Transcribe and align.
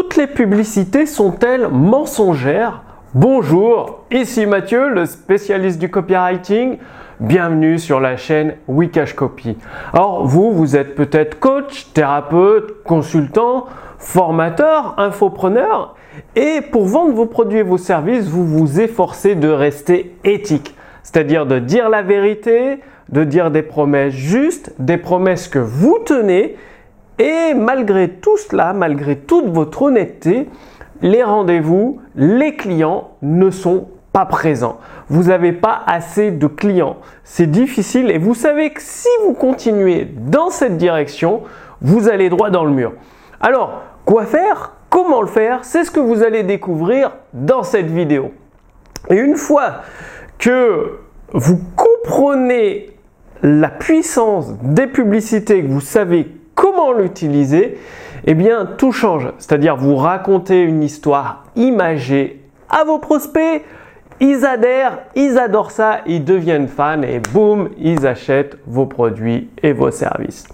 Toutes 0.00 0.16
les 0.16 0.28
publicités 0.28 1.04
sont-elles 1.04 1.68
mensongères? 1.68 2.82
Bonjour, 3.12 4.06
ici 4.10 4.46
Mathieu, 4.46 4.88
le 4.88 5.04
spécialiste 5.04 5.78
du 5.78 5.90
copywriting. 5.90 6.78
Bienvenue 7.20 7.78
sur 7.78 8.00
la 8.00 8.16
chaîne 8.16 8.54
Wikash 8.66 9.12
Copy. 9.12 9.58
Alors 9.92 10.26
vous, 10.26 10.52
vous 10.52 10.74
êtes 10.74 10.94
peut-être 10.94 11.38
coach, 11.38 11.92
thérapeute, 11.92 12.82
consultant, 12.82 13.66
formateur, 13.98 14.94
infopreneur 14.96 15.96
et 16.34 16.62
pour 16.62 16.86
vendre 16.86 17.12
vos 17.12 17.26
produits 17.26 17.58
et 17.58 17.62
vos 17.62 17.76
services, 17.76 18.26
vous 18.26 18.46
vous 18.46 18.80
efforcez 18.80 19.34
de 19.34 19.50
rester 19.50 20.16
éthique, 20.24 20.74
c'est-à-dire 21.02 21.44
de 21.44 21.58
dire 21.58 21.90
la 21.90 22.00
vérité, 22.00 22.80
de 23.10 23.22
dire 23.22 23.50
des 23.50 23.62
promesses 23.62 24.14
justes, 24.14 24.72
des 24.78 24.96
promesses 24.96 25.46
que 25.46 25.58
vous 25.58 25.98
tenez 26.06 26.56
et 27.20 27.52
malgré 27.52 28.08
tout 28.08 28.38
cela, 28.38 28.72
malgré 28.72 29.14
toute 29.14 29.50
votre 29.50 29.82
honnêteté, 29.82 30.48
les 31.02 31.22
rendez-vous, 31.22 32.00
les 32.16 32.56
clients 32.56 33.10
ne 33.20 33.50
sont 33.50 33.88
pas 34.10 34.24
présents. 34.24 34.78
Vous 35.10 35.24
n'avez 35.24 35.52
pas 35.52 35.82
assez 35.86 36.30
de 36.30 36.46
clients. 36.46 36.96
C'est 37.22 37.50
difficile 37.50 38.10
et 38.10 38.16
vous 38.16 38.34
savez 38.34 38.70
que 38.70 38.80
si 38.80 39.08
vous 39.22 39.34
continuez 39.34 40.08
dans 40.16 40.48
cette 40.48 40.78
direction, 40.78 41.42
vous 41.82 42.08
allez 42.08 42.30
droit 42.30 42.48
dans 42.48 42.64
le 42.64 42.70
mur. 42.70 42.94
Alors, 43.38 43.82
quoi 44.06 44.24
faire? 44.24 44.72
Comment 44.88 45.20
le 45.20 45.28
faire? 45.28 45.66
C'est 45.66 45.84
ce 45.84 45.90
que 45.90 46.00
vous 46.00 46.22
allez 46.22 46.42
découvrir 46.42 47.12
dans 47.34 47.62
cette 47.62 47.90
vidéo. 47.90 48.32
Et 49.10 49.16
une 49.16 49.36
fois 49.36 49.82
que 50.38 51.00
vous 51.34 51.60
comprenez 51.76 52.96
la 53.42 53.68
puissance 53.68 54.54
des 54.62 54.86
publicités, 54.86 55.62
que 55.62 55.68
vous 55.68 55.82
savez 55.82 56.39
l'utiliser, 56.92 57.78
eh 58.26 58.34
bien 58.34 58.66
tout 58.76 58.92
change. 58.92 59.28
C'est-à-dire 59.38 59.76
vous 59.76 59.96
racontez 59.96 60.60
une 60.60 60.82
histoire 60.82 61.44
imagée 61.56 62.42
à 62.68 62.84
vos 62.84 62.98
prospects, 62.98 63.64
ils 64.20 64.44
adhèrent, 64.44 64.98
ils 65.14 65.38
adorent 65.38 65.70
ça, 65.70 66.00
ils 66.06 66.24
deviennent 66.24 66.68
fans 66.68 67.02
et 67.02 67.20
boum, 67.32 67.70
ils 67.78 68.06
achètent 68.06 68.58
vos 68.66 68.86
produits 68.86 69.50
et 69.62 69.72
vos 69.72 69.90
services. 69.90 70.46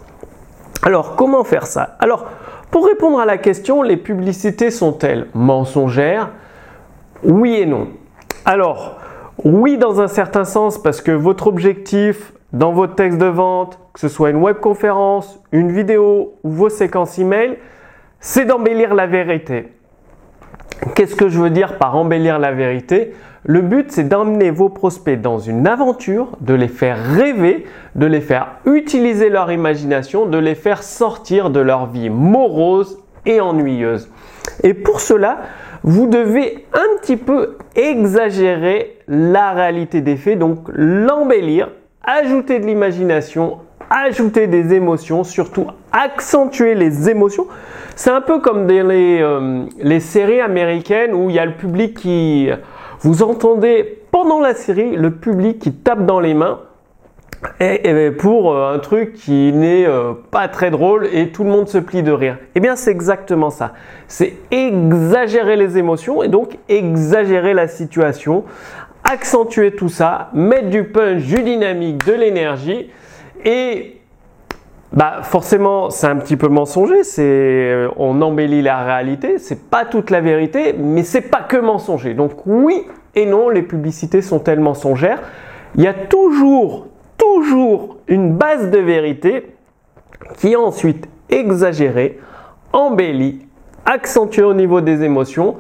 Alors 0.83 1.17
comment 1.17 1.45
faire 1.45 1.67
ça? 1.67 1.97
Alors 1.99 2.27
pour 2.71 2.87
répondre 2.87 3.19
à 3.19 3.25
la 3.25 3.39
question, 3.39 3.83
les 3.83 3.97
publicités 3.97 4.71
sont-elles 4.71 5.27
mensongères? 5.35 6.31
Oui 7.25 7.55
et 7.55 7.67
non. 7.67 7.89
Alors 8.45 8.99
oui 9.45 9.79
dans 9.79 10.01
un 10.01 10.09
certain 10.09 10.45
sens 10.45 10.81
parce 10.81 11.01
que 11.01 11.13
votre 11.13 11.47
objectif 11.47 12.33
dans 12.53 12.73
votre 12.73 12.95
texte 12.95 13.19
de 13.19 13.27
vente, 13.27 13.79
que 13.97 14.01
ce 14.01 14.09
soit 14.09 14.29
une 14.29 14.43
webconférence, 14.43 15.43
une 15.53 15.73
vidéo 15.73 16.35
ou 16.45 16.51
vos 16.51 16.69
séquences 16.69 17.19
email, 17.19 17.57
c'est 18.21 18.45
d'embellir 18.45 18.95
la 18.95 19.07
vérité. 19.07 19.73
Qu'est-ce 20.95 21.17
que 21.17 21.31
je 21.31 21.41
veux 21.41 21.49
dire 21.49 21.79
par 21.79 21.97
embellir 21.97 22.39
la 22.39 22.53
vérité? 22.53 23.15
Le 23.45 23.63
but, 23.63 23.91
c'est 23.91 24.07
d'emmener 24.07 24.51
vos 24.51 24.69
prospects 24.69 25.19
dans 25.19 25.39
une 25.39 25.67
aventure, 25.67 26.33
de 26.43 26.53
les 26.53 26.69
faire 26.69 26.99
rêver, 26.99 27.65
de 27.95 28.05
les 28.05 28.21
faire 28.21 28.57
utiliser 28.67 29.31
leur 29.31 29.51
imagination, 29.51 30.27
de 30.27 30.37
les 30.37 30.55
faire 30.55 30.83
sortir 30.83 31.49
de 31.49 31.61
leur 31.61 31.87
vie 31.87 32.11
morose 32.11 33.03
et 33.25 33.41
ennuyeuse. 33.41 34.11
Et 34.63 34.75
pour 34.75 35.01
cela, 35.01 35.39
vous 35.85 36.07
devez 36.07 36.67
un 36.75 37.01
petit 37.01 37.17
peu 37.17 37.57
exagérer 37.75 38.99
la 39.09 39.53
réalité 39.53 40.03
des 40.03 40.17
faits, 40.17 40.39
donc 40.39 40.69
l'embellir 40.75 41.71
ajouter 42.07 42.61
de 42.61 42.67
l'imagination, 42.67 43.59
ajouter 43.91 44.47
des 44.47 44.75
émotions, 44.75 45.25
surtout 45.25 45.67
accentuer 45.93 46.75
les 46.75 47.09
émotions. 47.09 47.47
C'est 47.95 48.11
un 48.11 48.21
peu 48.21 48.41
comme 48.41 48.67
dans 48.67 48.89
les, 48.89 49.21
euh, 49.21 49.65
les, 49.79 50.01
séries 50.01 50.41
américaines 50.41 51.15
où 51.15 51.31
il 51.31 51.37
y 51.37 51.39
a 51.39 51.47
le 51.47 51.55
public 51.55 51.97
qui... 51.97 52.51
Vous 53.01 53.23
entendez 53.23 54.03
pendant 54.11 54.41
la 54.41 54.55
série 54.55 54.97
le 54.97 55.11
public 55.11 55.59
qui 55.59 55.73
tape 55.73 56.07
dans 56.07 56.21
les 56.21 56.35
mains 56.35 56.61
et, 57.61 58.11
pour 58.11 58.53
euh, 58.53 58.75
un 58.75 58.79
truc 58.79 59.13
qui 59.13 59.53
n'est 59.53 59.87
euh, 59.87 60.15
pas 60.31 60.49
très 60.49 60.71
drôle 60.71 61.07
et 61.13 61.29
tout 61.29 61.45
le 61.45 61.51
monde 61.51 61.69
se 61.69 61.79
plie 61.79 62.03
de 62.03 62.13
rire. 62.13 62.39
Eh 62.55 62.61
bien 62.61 62.75
c'est 62.75 62.91
exactement 62.91 63.51
ça. 63.51 63.75
C'est 64.09 64.35
exagérer 64.51 65.57
les 65.57 65.77
émotions 65.79 66.23
et 66.23 66.29
donc 66.29 66.57
exagérer 66.69 67.55
la 67.55 67.69
situation 67.69 68.45
accentuer 69.09 69.73
tout 69.73 69.89
ça, 69.89 70.31
mettre 70.35 70.69
du 70.69 70.85
punch, 70.85 71.23
du 71.23 71.43
dynamique, 71.43 72.05
de 72.05 72.13
l'énergie 72.13 72.91
et 73.45 74.01
bah 74.93 75.21
forcément 75.23 75.91
c'est 75.91 76.07
un 76.07 76.17
petit 76.17 76.37
peu 76.37 76.49
mensonger, 76.49 77.05
c'est 77.05 77.23
euh, 77.23 77.89
on 77.97 78.23
embellit 78.23 78.63
la 78.63 78.83
réalité, 78.83 79.39
c'est 79.39 79.69
pas 79.69 79.85
toute 79.85 80.11
la 80.11 80.21
vérité, 80.21 80.75
mais 80.79 81.03
c'est 81.03 81.23
pas 81.23 81.43
que 81.43 81.57
mensonger. 81.57 82.15
Donc 82.15 82.47
oui 82.47 82.85
et 83.15 83.27
non, 83.27 83.49
les 83.49 83.63
publicités 83.63 84.23
sont 84.23 84.43
elles 84.45 84.61
mensongères. 84.61 85.21
Il 85.75 85.83
y 85.83 85.87
a 85.87 85.95
toujours 85.95 86.87
toujours 87.19 87.97
une 88.09 88.35
base 88.35 88.71
de 88.71 88.79
vérité 88.79 89.55
qui 90.39 90.53
est 90.53 90.57
ensuite 90.57 91.09
exagérée, 91.31 92.21
embellie, 92.73 93.47
accentuée 93.85 94.43
au 94.43 94.55
niveau 94.55 94.81
des 94.81 95.03
émotions 95.03 95.57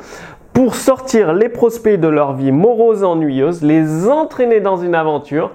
pour 0.53 0.75
sortir 0.75 1.35
les 1.35 1.51
prospects 1.51 2.01
de 2.01 2.09
leur 2.09 2.33
vie 2.33 2.53
morose 2.53 3.05
ennuyeuse, 3.05 3.63
les 3.63 4.09
entraîner 4.09 4.61
dans 4.61 4.79
une 4.79 4.95
aventure 4.95 5.51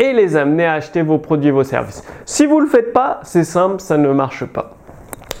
et 0.00 0.12
les 0.14 0.34
amener 0.36 0.64
à 0.64 0.72
acheter 0.72 1.02
vos 1.02 1.18
produits 1.18 1.50
et 1.50 1.52
vos 1.52 1.62
services. 1.62 2.02
Si 2.24 2.46
vous 2.46 2.56
ne 2.56 2.64
le 2.64 2.70
faites 2.70 2.92
pas, 2.92 3.20
c'est 3.22 3.44
simple, 3.44 3.80
ça 3.80 3.98
ne 3.98 4.10
marche 4.12 4.46
pas. 4.46 4.72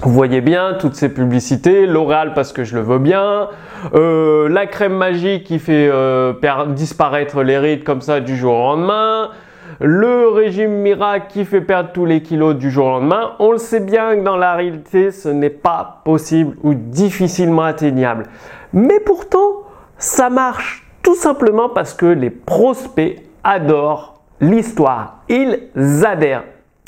Vous 0.02 0.12
voyez 0.12 0.40
bien 0.40 0.76
toutes 0.78 0.94
ces 0.94 1.12
publicités, 1.12 1.86
L'Oréal 1.86 2.32
parce 2.34 2.52
que 2.52 2.64
je 2.64 2.74
le 2.76 2.82
veux 2.82 2.98
bien, 2.98 3.48
euh, 3.94 4.48
la 4.48 4.66
crème 4.66 4.94
magique 4.94 5.44
qui 5.44 5.58
fait 5.58 5.90
euh, 5.92 6.32
disparaître 6.68 7.42
les 7.42 7.58
rides 7.58 7.84
comme 7.84 8.00
ça 8.00 8.20
du 8.20 8.36
jour 8.36 8.54
au 8.54 8.76
lendemain, 8.76 9.30
le 9.78 10.28
régime 10.28 10.72
miracle 10.72 11.26
qui 11.28 11.44
fait 11.44 11.60
perdre 11.60 11.90
tous 11.92 12.06
les 12.06 12.22
kilos 12.22 12.54
du 12.54 12.70
jour 12.70 12.86
au 12.86 12.90
lendemain. 12.90 13.32
On 13.38 13.52
le 13.52 13.58
sait 13.58 13.80
bien 13.80 14.16
que 14.16 14.22
dans 14.22 14.36
la 14.36 14.54
réalité, 14.54 15.10
ce 15.10 15.28
n'est 15.28 15.50
pas 15.50 16.02
possible 16.04 16.56
ou 16.62 16.74
difficilement 16.74 17.64
atteignable. 17.64 18.24
Mais 18.72 19.00
pourtant, 19.00 19.64
ça 19.98 20.30
marche 20.30 20.86
tout 21.02 21.14
simplement 21.14 21.68
parce 21.68 21.94
que 21.94 22.06
les 22.06 22.30
prospects 22.30 23.22
adorent 23.44 24.19
l'histoire. 24.40 25.22
Ils 25.28 25.58
adhèrent. 26.04 26.44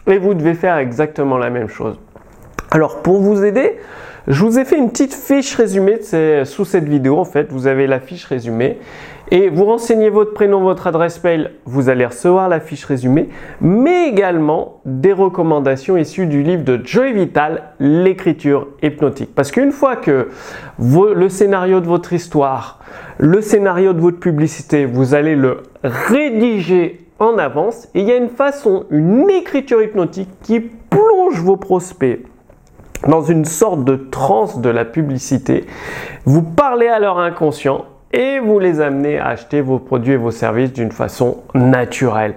Et 0.06 0.18
vous 0.18 0.34
devez 0.34 0.54
faire 0.54 0.78
exactement 0.78 1.38
la 1.38 1.50
même 1.50 1.68
chose. 1.68 1.98
Alors 2.70 3.02
pour 3.02 3.20
vous 3.20 3.44
aider, 3.44 3.78
je 4.26 4.44
vous 4.44 4.58
ai 4.58 4.64
fait 4.64 4.78
une 4.78 4.90
petite 4.90 5.14
fiche 5.14 5.54
résumée 5.54 6.00
sous 6.44 6.64
cette 6.64 6.88
vidéo. 6.88 7.18
En 7.18 7.24
fait, 7.24 7.52
vous 7.52 7.66
avez 7.66 7.86
la 7.86 8.00
fiche 8.00 8.24
résumée 8.24 8.78
et 9.30 9.48
vous 9.48 9.64
renseignez 9.64 10.10
votre 10.10 10.34
prénom, 10.34 10.60
votre 10.60 10.86
adresse 10.86 11.22
mail, 11.24 11.52
vous 11.64 11.88
allez 11.88 12.04
recevoir 12.04 12.48
la 12.48 12.60
fiche 12.60 12.84
résumée, 12.84 13.30
mais 13.60 14.08
également 14.08 14.80
des 14.84 15.12
recommandations 15.12 15.96
issues 15.96 16.26
du 16.26 16.42
livre 16.42 16.64
de 16.64 16.80
Joy 16.84 17.14
Vital, 17.14 17.62
l'écriture 17.80 18.68
hypnotique. 18.82 19.34
Parce 19.34 19.50
qu'une 19.50 19.72
fois 19.72 19.96
que 19.96 20.28
le 20.78 21.28
scénario 21.30 21.80
de 21.80 21.86
votre 21.86 22.12
histoire, 22.12 22.80
le 23.18 23.40
scénario 23.40 23.92
de 23.94 24.00
votre 24.00 24.20
publicité, 24.20 24.84
vous 24.84 25.14
allez 25.14 25.34
le 25.34 25.62
rédiger 25.82 27.00
en 27.22 27.38
avance, 27.38 27.88
il 27.94 28.04
y 28.04 28.12
a 28.12 28.16
une 28.16 28.28
façon, 28.28 28.84
une 28.90 29.30
écriture 29.30 29.82
hypnotique 29.82 30.28
qui 30.42 30.60
plonge 30.60 31.40
vos 31.40 31.56
prospects 31.56 32.20
dans 33.08 33.22
une 33.22 33.44
sorte 33.44 33.84
de 33.84 33.96
transe 33.96 34.60
de 34.60 34.70
la 34.70 34.84
publicité. 34.84 35.66
Vous 36.24 36.42
parlez 36.42 36.88
à 36.88 36.98
leur 36.98 37.18
inconscient 37.18 37.84
et 38.12 38.38
vous 38.38 38.58
les 38.58 38.80
amenez 38.80 39.18
à 39.18 39.28
acheter 39.28 39.60
vos 39.60 39.78
produits 39.78 40.12
et 40.12 40.16
vos 40.18 40.30
services 40.30 40.72
d'une 40.72 40.92
façon 40.92 41.38
naturelle. 41.54 42.34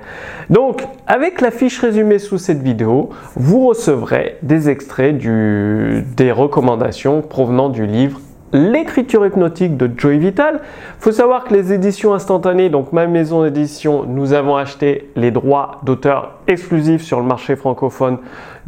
Donc, 0.50 0.84
avec 1.06 1.42
la 1.42 1.52
fiche 1.52 1.80
résumée 1.80 2.20
sous 2.20 2.38
cette 2.38 2.62
vidéo, 2.62 3.10
vous 3.36 3.68
recevrez 3.68 4.38
des 4.42 4.70
extraits 4.70 5.18
des 5.18 6.32
recommandations 6.32 7.22
provenant 7.22 7.70
du 7.70 7.86
livre 7.86 8.22
L'écriture 8.54 9.26
hypnotique 9.26 9.76
de 9.76 9.90
Joy 9.98 10.20
Vital. 10.20 10.62
Il 10.62 11.04
faut 11.04 11.12
savoir 11.12 11.44
que 11.44 11.54
les 11.54 11.74
éditions 11.74 12.14
instantanées, 12.14 12.70
donc 12.70 12.94
ma 12.94 13.08
maison 13.08 13.44
d'édition, 13.44 14.06
nous 14.06 14.34
avons 14.34 14.56
acheté 14.56 15.10
les 15.16 15.32
droits 15.32 15.82
d'auteur 15.84 16.36
exclusifs 16.48 17.02
sur 17.02 17.20
le 17.20 17.26
marché 17.26 17.56
francophone 17.56 18.20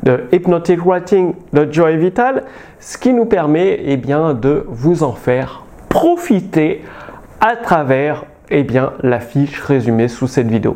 de 0.03 0.23
Hypnotic 0.31 0.83
Writing 0.83 1.35
de 1.53 1.71
Joy 1.71 1.97
Vital, 1.97 2.43
ce 2.79 2.97
qui 2.97 3.13
nous 3.13 3.25
permet 3.25 3.79
eh 3.85 3.97
bien, 3.97 4.33
de 4.33 4.65
vous 4.67 5.03
en 5.03 5.13
faire 5.13 5.63
profiter 5.89 6.81
à 7.39 7.55
travers 7.55 8.25
eh 8.49 8.63
bien, 8.63 8.93
la 9.03 9.19
fiche 9.19 9.61
résumée 9.61 10.07
sous 10.07 10.27
cette 10.27 10.47
vidéo. 10.47 10.75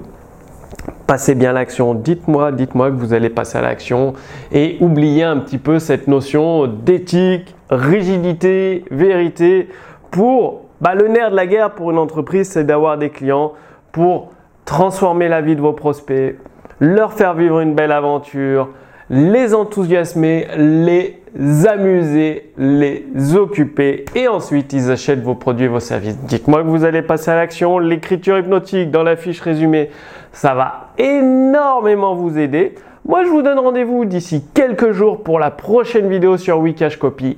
Passez 1.07 1.35
bien 1.35 1.53
l'action, 1.53 1.93
dites-moi, 1.93 2.51
dites-moi 2.51 2.89
que 2.89 2.95
vous 2.95 3.13
allez 3.13 3.29
passer 3.29 3.57
à 3.57 3.61
l'action 3.61 4.13
et 4.51 4.77
oubliez 4.79 5.23
un 5.23 5.37
petit 5.37 5.57
peu 5.57 5.79
cette 5.79 6.07
notion 6.07 6.67
d'éthique, 6.67 7.55
rigidité, 7.71 8.85
vérité. 8.91 9.69
Pour 10.11 10.65
bah, 10.81 10.93
le 10.93 11.07
nerf 11.07 11.31
de 11.31 11.35
la 11.35 11.47
guerre 11.47 11.71
pour 11.71 11.91
une 11.91 11.97
entreprise, 11.97 12.49
c'est 12.49 12.65
d'avoir 12.65 12.97
des 12.97 13.09
clients 13.09 13.53
pour 13.91 14.31
transformer 14.65 15.27
la 15.27 15.41
vie 15.41 15.55
de 15.55 15.61
vos 15.61 15.73
prospects, 15.73 16.37
leur 16.79 17.13
faire 17.13 17.33
vivre 17.33 17.59
une 17.59 17.73
belle 17.73 17.91
aventure, 17.91 18.69
les 19.09 19.53
enthousiasmer, 19.53 20.47
les 20.57 21.21
amuser, 21.67 22.51
les 22.57 23.05
occuper 23.35 24.05
et 24.15 24.27
ensuite 24.27 24.73
ils 24.73 24.91
achètent 24.91 25.23
vos 25.23 25.35
produits 25.35 25.65
et 25.65 25.69
vos 25.69 25.79
services. 25.79 26.17
Dites-moi 26.23 26.63
que 26.63 26.67
vous 26.67 26.83
allez 26.83 27.01
passer 27.01 27.31
à 27.31 27.35
l'action. 27.35 27.79
L'écriture 27.79 28.37
hypnotique 28.37 28.91
dans 28.91 29.03
la 29.03 29.15
fiche 29.15 29.41
résumée, 29.41 29.89
ça 30.31 30.53
va 30.53 30.91
énormément 30.97 32.15
vous 32.15 32.37
aider. 32.37 32.75
Moi, 33.05 33.23
je 33.23 33.29
vous 33.29 33.41
donne 33.41 33.59
rendez-vous 33.59 34.05
d'ici 34.05 34.43
quelques 34.53 34.91
jours 34.91 35.23
pour 35.23 35.39
la 35.39 35.51
prochaine 35.51 36.07
vidéo 36.07 36.37
sur 36.37 36.59
Wikash 36.59 36.97
Copy. 36.97 37.37